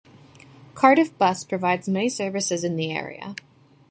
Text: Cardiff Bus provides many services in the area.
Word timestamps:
Cardiff 0.73 1.15
Bus 1.19 1.43
provides 1.43 1.87
many 1.87 2.09
services 2.09 2.63
in 2.63 2.75
the 2.75 2.91
area. 2.91 3.35